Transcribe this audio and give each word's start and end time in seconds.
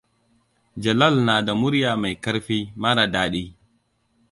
Jalal 0.83 1.15
na 1.25 1.41
da 1.41 1.55
murya 1.55 1.91
mai 1.97 2.15
ƙarfi, 2.23 2.59
mara 2.81 3.05
daɗi. 3.13 3.43